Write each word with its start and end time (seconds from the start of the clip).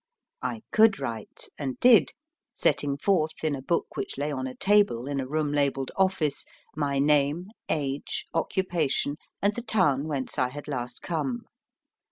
I 0.41 0.63
could 0.71 0.97
write, 0.97 1.47
and 1.59 1.79
did, 1.79 2.13
setting 2.51 2.97
forth, 2.97 3.43
in 3.43 3.53
a 3.53 3.61
book 3.61 3.95
which 3.95 4.17
lay 4.17 4.31
on 4.31 4.47
a 4.47 4.55
table 4.55 5.05
in 5.05 5.19
a 5.19 5.27
room 5.27 5.51
labelled 5.53 5.91
"Office," 5.95 6.43
my 6.75 6.97
name, 6.97 7.51
age, 7.69 8.25
occupation, 8.33 9.17
and 9.43 9.53
the 9.53 9.61
town 9.61 10.07
whence 10.07 10.39
I 10.39 10.49
had 10.49 10.67
last 10.67 11.03
come. 11.03 11.43